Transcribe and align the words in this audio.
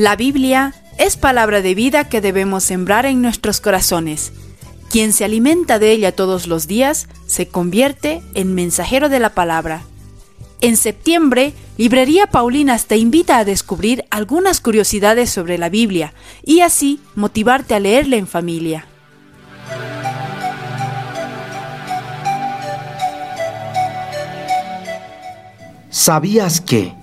La 0.00 0.16
Biblia 0.16 0.72
es 0.96 1.18
palabra 1.18 1.60
de 1.60 1.74
vida 1.74 2.08
que 2.08 2.22
debemos 2.22 2.64
sembrar 2.64 3.04
en 3.04 3.20
nuestros 3.20 3.60
corazones. 3.60 4.32
Quien 4.88 5.12
se 5.12 5.26
alimenta 5.26 5.78
de 5.78 5.92
ella 5.92 6.10
todos 6.10 6.46
los 6.46 6.66
días 6.66 7.06
se 7.26 7.48
convierte 7.48 8.22
en 8.32 8.54
mensajero 8.54 9.10
de 9.10 9.18
la 9.18 9.34
palabra. 9.34 9.82
En 10.62 10.78
septiembre, 10.78 11.52
Librería 11.76 12.28
Paulinas 12.28 12.86
te 12.86 12.96
invita 12.96 13.36
a 13.36 13.44
descubrir 13.44 14.06
algunas 14.08 14.62
curiosidades 14.62 15.28
sobre 15.28 15.58
la 15.58 15.68
Biblia 15.68 16.14
y 16.46 16.60
así 16.60 16.98
motivarte 17.14 17.74
a 17.74 17.78
leerla 17.78 18.16
en 18.16 18.26
familia. 18.26 18.86
¿Sabías 25.90 26.62
que 26.62 26.94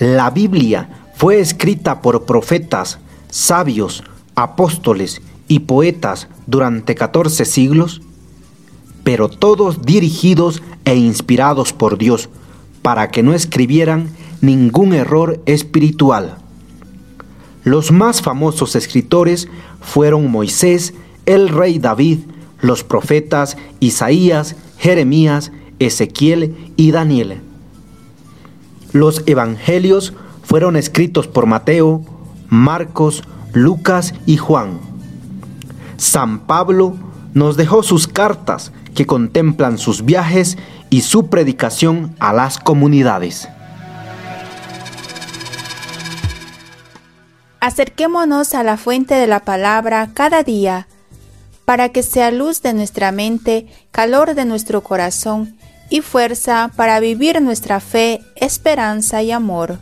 la 0.00 0.30
Biblia 0.30 1.01
fue 1.22 1.38
escrita 1.38 2.02
por 2.02 2.24
profetas, 2.24 2.98
sabios, 3.30 4.02
apóstoles 4.34 5.22
y 5.46 5.60
poetas 5.60 6.26
durante 6.48 6.96
14 6.96 7.44
siglos? 7.44 8.02
Pero 9.04 9.28
todos 9.28 9.82
dirigidos 9.82 10.64
e 10.84 10.96
inspirados 10.96 11.72
por 11.72 11.96
Dios 11.96 12.28
para 12.82 13.12
que 13.12 13.22
no 13.22 13.34
escribieran 13.34 14.08
ningún 14.40 14.94
error 14.94 15.40
espiritual. 15.46 16.38
Los 17.62 17.92
más 17.92 18.20
famosos 18.20 18.74
escritores 18.74 19.46
fueron 19.80 20.28
Moisés, 20.28 20.92
el 21.24 21.50
rey 21.50 21.78
David, 21.78 22.18
los 22.60 22.82
profetas 22.82 23.56
Isaías, 23.78 24.56
Jeremías, 24.76 25.52
Ezequiel 25.78 26.72
y 26.74 26.90
Daniel. 26.90 27.42
Los 28.92 29.22
evangelios 29.26 30.14
fueron 30.42 30.76
escritos 30.76 31.28
por 31.28 31.46
Mateo, 31.46 32.02
Marcos, 32.48 33.22
Lucas 33.52 34.14
y 34.26 34.36
Juan. 34.36 34.80
San 35.96 36.40
Pablo 36.40 36.96
nos 37.34 37.56
dejó 37.56 37.82
sus 37.82 38.08
cartas 38.08 38.72
que 38.94 39.06
contemplan 39.06 39.78
sus 39.78 40.04
viajes 40.04 40.58
y 40.90 41.02
su 41.02 41.28
predicación 41.28 42.14
a 42.18 42.32
las 42.32 42.58
comunidades. 42.58 43.48
Acerquémonos 47.60 48.54
a 48.54 48.64
la 48.64 48.76
fuente 48.76 49.14
de 49.14 49.26
la 49.26 49.40
palabra 49.40 50.10
cada 50.12 50.42
día, 50.42 50.88
para 51.64 51.90
que 51.90 52.02
sea 52.02 52.32
luz 52.32 52.60
de 52.60 52.74
nuestra 52.74 53.12
mente, 53.12 53.68
calor 53.92 54.34
de 54.34 54.44
nuestro 54.44 54.82
corazón 54.82 55.56
y 55.88 56.00
fuerza 56.00 56.70
para 56.74 56.98
vivir 57.00 57.40
nuestra 57.40 57.78
fe, 57.78 58.20
esperanza 58.34 59.22
y 59.22 59.30
amor. 59.30 59.78